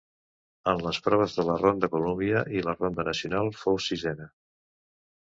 [0.71, 4.27] En les proves de la ronda Columbia i ronda Nacional fou sisena.